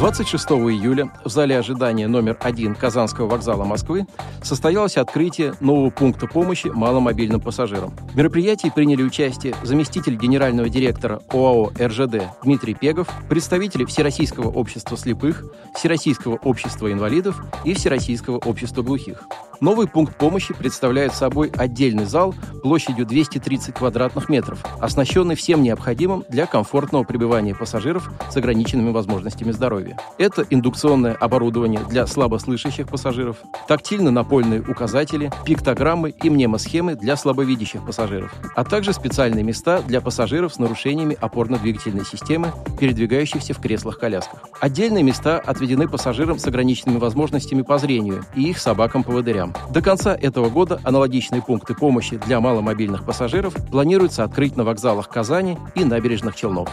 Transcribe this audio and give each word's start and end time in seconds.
26 0.03 0.49
июля 0.49 1.09
в 1.23 1.29
зале 1.29 1.57
ожидания 1.57 2.09
номер 2.09 2.37
один 2.41 2.75
Казанского 2.75 3.29
вокзала 3.29 3.63
Москвы 3.63 4.05
состоялось 4.41 4.97
открытие 4.97 5.53
нового 5.61 5.91
пункта 5.91 6.27
помощи 6.27 6.67
маломобильным 6.67 7.39
пассажирам. 7.39 7.93
В 8.11 8.17
мероприятии 8.17 8.69
приняли 8.69 9.01
участие 9.01 9.55
заместитель 9.63 10.17
генерального 10.17 10.67
директора 10.67 11.21
ОАО 11.29 11.71
«РЖД» 11.79 12.23
Дмитрий 12.43 12.73
Пегов, 12.73 13.07
представители 13.29 13.86
Всероссийского 13.86 14.49
общества 14.49 14.97
слепых, 14.97 15.45
Всероссийского 15.73 16.36
общества 16.36 16.92
инвалидов 16.92 17.42
и 17.63 17.73
Всероссийского 17.73 18.39
общества 18.39 18.81
глухих. 18.81 19.23
Новый 19.61 19.87
пункт 19.87 20.17
помощи 20.17 20.53
представляет 20.53 21.14
собой 21.14 21.52
отдельный 21.55 22.05
зал 22.05 22.33
площадью 22.61 23.05
230 23.05 23.73
квадратных 23.73 24.30
метров, 24.30 24.64
оснащенный 24.80 25.36
всем 25.36 25.61
необходимым 25.61 26.23
для 26.30 26.45
комфортного 26.45 27.03
пребывания 27.03 27.53
пассажиров 27.53 28.11
с 28.30 28.37
ограниченными 28.37 28.92
возможностями 28.92 29.52
здоровья. 29.52 29.97
Это 30.17 30.45
индукционное 30.49 31.13
оборудование 31.13 31.81
для 31.89 32.08
слабослышащих 32.08 32.87
пассажиров, 32.87 33.37
тактильно-напольные 33.67 34.61
указатели, 34.61 35.31
пиктограммы 35.45 36.11
и 36.11 36.30
мнемосхемы 36.30 36.95
для 36.95 37.17
слабовидящих 37.17 37.86
пассажиров, 37.86 38.33
а 38.55 38.63
также 38.63 38.93
специальные 38.93 39.43
места 39.43 39.81
для 39.81 40.02
пассажиров 40.02 40.53
с 40.53 40.59
нарушениями 40.59 41.17
опорно-двигательной 41.19 42.05
системы, 42.05 42.53
передвигающихся 42.80 43.53
в 43.53 43.59
креслах-колясках. 43.59 44.39
Отдельные 44.59 45.03
места 45.03 45.39
отведены 45.39 45.87
пассажирам 45.87 46.39
с 46.39 46.47
ограниченными 46.47 46.97
возможностями 46.97 47.61
по 47.61 47.77
зрению 47.77 48.23
и 48.36 48.49
их 48.49 48.59
собакам-поводырям. 48.59 49.42
До 49.71 49.81
конца 49.81 50.15
этого 50.15 50.49
года 50.49 50.80
аналогичные 50.83 51.42
пункты 51.42 51.73
помощи 51.73 52.17
для 52.17 52.39
маломобильных 52.39 53.05
пассажиров 53.05 53.55
планируется 53.70 54.23
открыть 54.23 54.55
на 54.55 54.64
вокзалах 54.64 55.09
Казани 55.09 55.58
и 55.76 55.83
набережных 55.83 56.36
Челнов. 56.36 56.70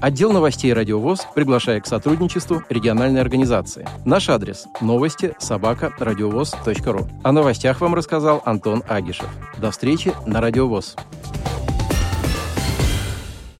Отдел 0.00 0.32
новостей 0.32 0.72
«Радиовоз» 0.72 1.26
приглашает 1.34 1.84
к 1.84 1.86
сотрудничеству 1.86 2.62
региональной 2.68 3.20
организации. 3.20 3.86
Наш 4.04 4.28
адрес– 4.28 4.66
новости 4.80 5.34
собака 5.38 5.92
радиовоз.ру. 5.98 7.08
О 7.24 7.32
новостях 7.32 7.80
вам 7.80 7.94
рассказал 7.94 8.40
Антон 8.44 8.84
Агишев. 8.88 9.28
До 9.58 9.70
встречи 9.72 10.12
на 10.24 10.40
«Радиовоз». 10.40 10.94